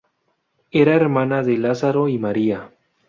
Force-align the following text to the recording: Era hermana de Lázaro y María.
Era 0.71 0.95
hermana 0.95 1.43
de 1.43 1.57
Lázaro 1.59 2.07
y 2.09 2.17
María. 2.17 2.71